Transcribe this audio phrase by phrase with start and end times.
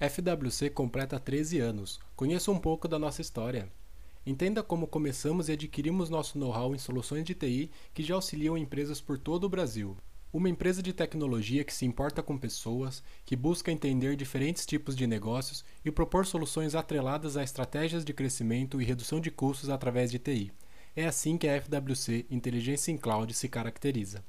[0.00, 2.00] FWC completa 13 anos.
[2.16, 3.70] Conheça um pouco da nossa história.
[4.24, 8.98] Entenda como começamos e adquirimos nosso know-how em soluções de TI que já auxiliam empresas
[8.98, 9.94] por todo o Brasil.
[10.32, 15.06] Uma empresa de tecnologia que se importa com pessoas, que busca entender diferentes tipos de
[15.06, 20.18] negócios e propor soluções atreladas a estratégias de crescimento e redução de custos através de
[20.18, 20.50] TI.
[20.96, 24.24] É assim que a FWC Inteligência em Cloud se caracteriza.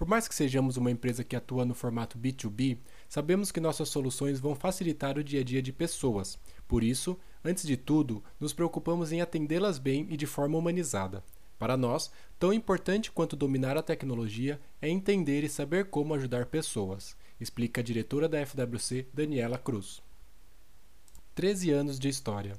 [0.00, 2.78] Por mais que sejamos uma empresa que atua no formato B2B,
[3.10, 6.38] sabemos que nossas soluções vão facilitar o dia a dia de pessoas.
[6.68, 11.24] Por isso, antes de tudo, nos preocupamos em atendê-las bem e de forma humanizada.
[11.58, 17.16] Para nós, tão importante quanto dominar a tecnologia é entender e saber como ajudar pessoas,
[17.40, 20.00] explica a diretora da FWC, Daniela Cruz.
[21.34, 22.56] 13 anos de história.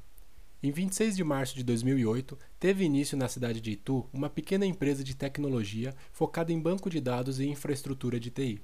[0.61, 5.01] Em 26 de março de 2008, teve início na cidade de Itu uma pequena empresa
[5.01, 8.61] de tecnologia focada em banco de dados e infraestrutura de TI.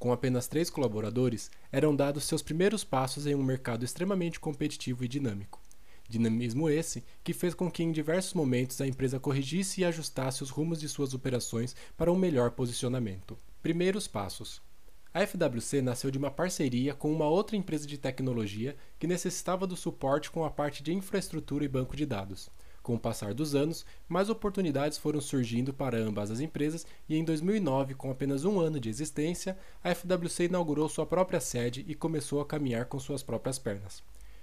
[0.00, 5.08] Com apenas três colaboradores, eram dados seus primeiros passos em um mercado extremamente competitivo e
[5.08, 5.60] dinâmico.
[6.08, 10.48] Dinamismo esse que fez com que em diversos momentos a empresa corrigisse e ajustasse os
[10.48, 13.38] rumos de suas operações para um melhor posicionamento.
[13.62, 14.62] Primeiros passos:
[15.12, 19.76] a FWC nasceu de uma parceria com uma outra empresa de tecnologia que necessitava do
[19.76, 22.48] suporte com a parte de infraestrutura e banco de dados.
[22.82, 27.24] Com o passar dos anos, mais oportunidades foram surgindo para ambas as empresas e em
[27.24, 32.40] 2009, com apenas um ano de existência, a FWC inaugurou sua própria sede e começou
[32.40, 34.02] a caminhar com suas próprias pernas.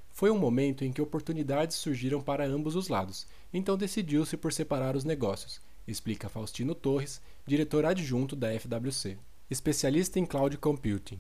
[0.10, 4.96] Foi um momento em que oportunidades surgiram para ambos os lados, então decidiu-se por separar
[4.96, 9.18] os negócios, explica Faustino Torres, diretor adjunto da FWC
[9.50, 11.20] especialista em cloud computing.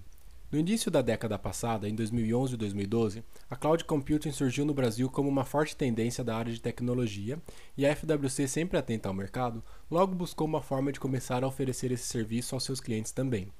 [0.49, 5.09] No início da década passada, em 2011 e 2012, a cloud computing surgiu no Brasil
[5.09, 7.37] como uma forte tendência da área de tecnologia
[7.75, 11.91] e a FWC, sempre atenta ao mercado, logo buscou uma forma de começar a oferecer
[11.91, 13.51] esse serviço aos seus clientes também.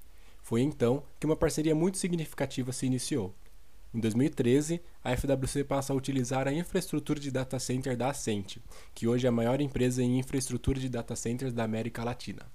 [0.42, 3.36] Foi então que uma parceria muito significativa se iniciou.
[3.94, 8.60] Em 2013, a FWC passa a utilizar a infraestrutura de data center da Ascent,
[8.96, 12.50] que hoje é a maior empresa em infraestrutura de data centers da América Latina.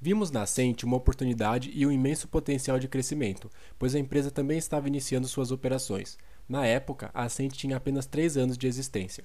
[0.00, 4.58] Vimos na Ascent uma oportunidade e um imenso potencial de crescimento, pois a empresa também
[4.58, 6.18] estava iniciando suas operações.
[6.48, 9.24] Na época, a Ascent tinha apenas 3 anos de existência.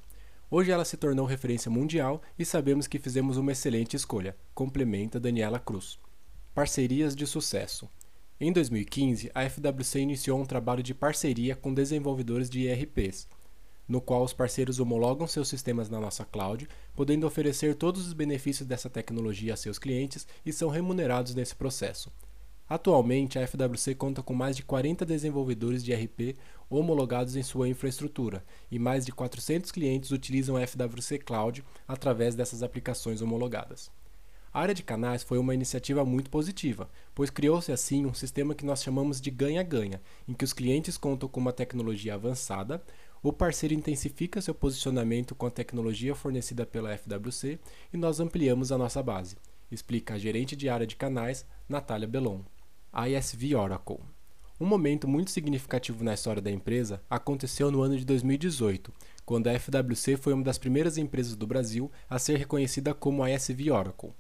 [0.50, 5.60] Hoje ela se tornou referência mundial e sabemos que fizemos uma excelente escolha, complementa Daniela
[5.60, 6.00] Cruz.
[6.56, 7.90] Parcerias de sucesso.
[8.40, 13.28] Em 2015, a FWC iniciou um trabalho de parceria com desenvolvedores de IRPs
[13.90, 18.68] no qual os parceiros homologam seus sistemas na nossa cloud, podendo oferecer todos os benefícios
[18.68, 22.12] dessa tecnologia a seus clientes e são remunerados nesse processo.
[22.70, 26.38] Atualmente, a FWC conta com mais de 40 desenvolvedores de RP
[26.70, 32.62] homologados em sua infraestrutura e mais de 400 clientes utilizam a FWC Cloud através dessas
[32.62, 33.90] aplicações homologadas.
[34.52, 38.66] A área de canais foi uma iniciativa muito positiva, pois criou-se assim um sistema que
[38.66, 42.84] nós chamamos de ganha-ganha, em que os clientes contam com uma tecnologia avançada,
[43.22, 47.60] o parceiro intensifica seu posicionamento com a tecnologia fornecida pela FWC
[47.94, 49.36] e nós ampliamos a nossa base,
[49.72, 52.42] explica a gerente de área de canais, Natália Belon.
[52.94, 54.00] ISV Oracle.
[54.60, 58.92] Um momento muito significativo na história da empresa aconteceu no ano de 2018,
[59.26, 63.72] quando a FWC foi uma das primeiras empresas do Brasil a ser reconhecida como ISV
[63.72, 64.12] Oracle.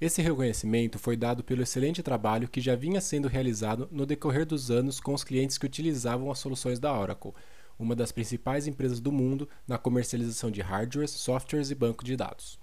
[0.00, 4.70] Esse reconhecimento foi dado pelo excelente trabalho que já vinha sendo realizado no decorrer dos
[4.70, 7.34] anos com os clientes que utilizavam as soluções da Oracle,
[7.78, 12.58] uma das principais empresas do mundo na comercialização de hardwares, softwares e banco de dados.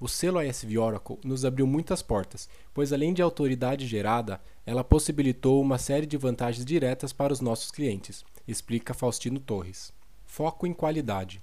[0.00, 5.60] O selo ISV Oracle nos abriu muitas portas, pois além de autoridade gerada, ela possibilitou
[5.60, 9.92] uma série de vantagens diretas para os nossos clientes, explica Faustino Torres.
[10.24, 11.42] Foco em qualidade.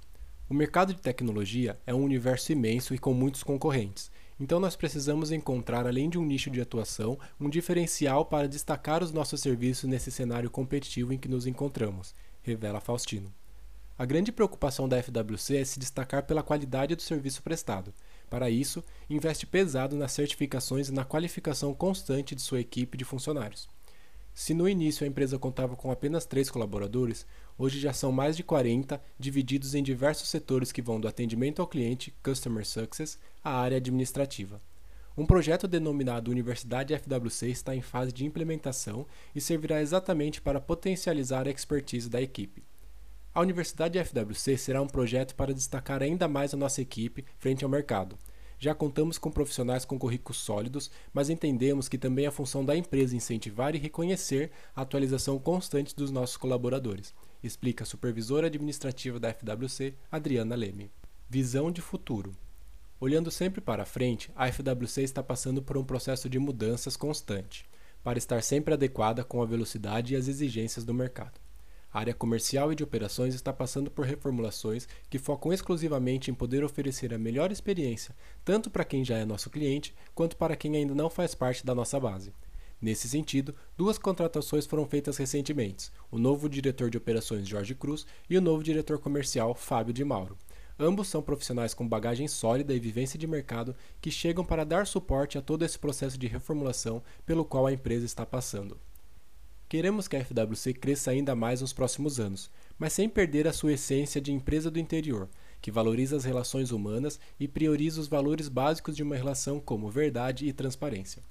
[0.50, 5.32] O mercado de tecnologia é um universo imenso e com muitos concorrentes, então nós precisamos
[5.32, 10.12] encontrar, além de um nicho de atuação, um diferencial para destacar os nossos serviços nesse
[10.12, 12.14] cenário competitivo em que nos encontramos,
[12.46, 13.34] revela Faustino.
[13.98, 17.94] A grande preocupação da FWC é se destacar pela qualidade do serviço prestado.
[18.30, 23.70] Para isso, investe pesado nas certificações e na qualificação constante de sua equipe de funcionários.
[24.34, 27.26] Se no início a empresa contava com apenas três colaboradores,
[27.58, 31.68] hoje já são mais de 40, divididos em diversos setores que vão do atendimento ao
[31.68, 34.62] cliente, Customer Success, à área administrativa.
[35.18, 41.48] Um projeto denominado Universidade FWC está em fase de implementação e servirá exatamente para potencializar
[41.48, 42.64] a expertise da equipe.
[43.34, 47.70] A Universidade FWC será um projeto para destacar ainda mais a nossa equipe frente ao
[47.70, 48.18] mercado.
[48.60, 53.16] Já contamos com profissionais com currículos sólidos, mas entendemos que também é função da empresa
[53.16, 59.94] incentivar e reconhecer a atualização constante dos nossos colaboradores, explica a supervisora administrativa da FWC,
[60.12, 60.92] Adriana Leme.
[61.30, 62.34] Visão de futuro.
[62.98, 67.66] Olhando sempre para frente, a FWC está passando por um processo de mudanças constante,
[68.02, 71.38] para estar sempre adequada com a velocidade e as exigências do mercado.
[71.92, 76.64] A área comercial e de operações está passando por reformulações que focam exclusivamente em poder
[76.64, 78.16] oferecer a melhor experiência,
[78.46, 81.76] tanto para quem já é nosso cliente, quanto para quem ainda não faz parte da
[81.76, 82.34] nossa base.
[82.82, 88.38] Nesse sentido, duas contratações foram feitas recentemente: o novo diretor de operações Jorge Cruz e
[88.38, 90.38] o novo diretor comercial Fábio de Mauro.
[90.78, 95.38] Ambos são profissionais com bagagem sólida e vivência de mercado que chegam para dar suporte
[95.38, 98.78] a todo esse processo de reformulação pelo qual a empresa está passando.
[99.70, 103.74] Queremos que a FWC cresça ainda mais nos próximos anos, mas sem perder a sua
[103.74, 105.28] essência de empresa do interior,
[105.62, 110.46] que valoriza as relações humanas e prioriza os valores básicos de uma relação como verdade
[110.46, 111.24] e transparência.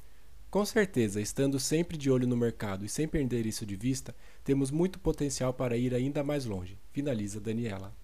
[0.51, 4.71] Com certeza, estando sempre de olho no mercado e sem perder isso de vista, temos
[4.71, 7.95] muito potencial para ir ainda mais longe, finaliza Daniela.